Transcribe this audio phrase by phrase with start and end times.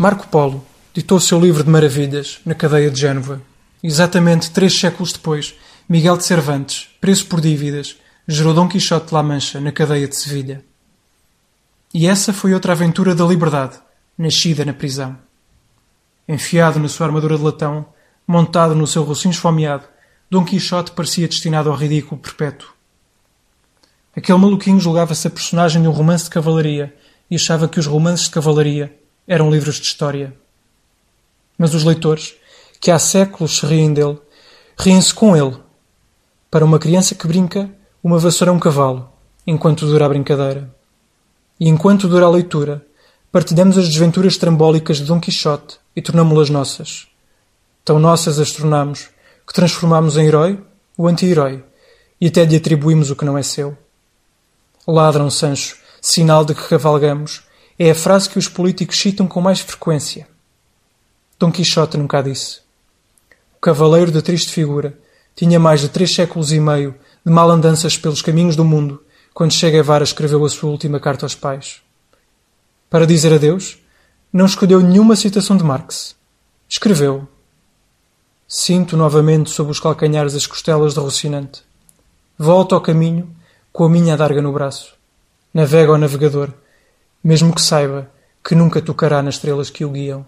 [0.00, 0.64] Marco Polo
[0.94, 3.42] ditou seu livro de maravilhas na cadeia de Génova.
[3.82, 5.56] Exatamente três séculos depois,
[5.88, 7.96] Miguel de Cervantes, preso por dívidas,
[8.28, 10.64] gerou Dom Quixote de La Mancha na cadeia de Sevilha.
[11.92, 13.80] E essa foi outra aventura da liberdade,
[14.16, 15.18] nascida na prisão.
[16.28, 17.84] Enfiado na sua armadura de latão,
[18.24, 19.82] montado no seu rocinho esfomeado,
[20.30, 22.68] Dom Quixote parecia destinado ao ridículo perpétuo.
[24.16, 26.94] Aquele maluquinho julgava-se a personagem de um romance de cavalaria
[27.28, 28.96] e achava que os romances de cavalaria
[29.28, 30.34] eram livros de história.
[31.58, 32.34] Mas os leitores,
[32.80, 34.18] que há séculos se riem dele,
[34.78, 35.56] riem-se com ele.
[36.50, 37.70] Para uma criança que brinca,
[38.02, 39.12] uma vassoura é um cavalo,
[39.46, 40.74] enquanto dura a brincadeira.
[41.60, 42.86] E enquanto dura a leitura,
[43.30, 47.06] partilhamos as desventuras trambólicas de Dom Quixote e tornamo-las nossas.
[47.84, 49.10] Tão nossas as tornamos
[49.46, 50.58] que transformamos em herói
[50.96, 51.64] o anti-herói
[52.20, 53.76] e até lhe atribuímos o que não é seu.
[54.86, 57.42] Ladram, Sancho, sinal de que cavalgamos,
[57.78, 60.26] é a frase que os políticos citam com mais frequência.
[61.38, 62.60] Dom Quixote nunca disse.
[63.56, 64.98] O cavaleiro de triste figura
[65.36, 66.94] tinha mais de três séculos e meio
[67.24, 71.36] de malandanças pelos caminhos do mundo quando Che Guevara escreveu a sua última carta aos
[71.36, 71.80] pais.
[72.90, 73.78] Para dizer adeus,
[74.32, 76.16] não escolheu nenhuma citação de Marx.
[76.68, 77.28] Escreveu:
[78.48, 81.62] Sinto novamente sob os calcanhares as costelas de Rocinante.
[82.36, 83.30] Volto ao caminho
[83.72, 84.94] com a minha adarga no braço.
[85.54, 86.52] Navega ao navegador
[87.22, 88.10] mesmo que saiba
[88.44, 90.26] que nunca tocará nas estrelas que o guiam.